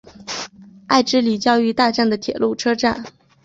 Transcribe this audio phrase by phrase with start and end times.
[0.87, 3.05] 爱之里教育大站的铁路车站。